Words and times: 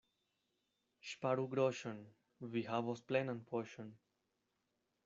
Ŝparu 1.09 1.45
groŝon— 1.51 2.01
vi 2.55 2.65
havos 2.73 3.07
plenan 3.13 3.45
poŝon. 3.53 3.95